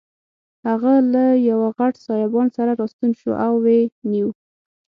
[0.67, 3.81] هغه له یوه غټ سایبان سره راستون شو او ویې
[4.11, 4.29] نیو.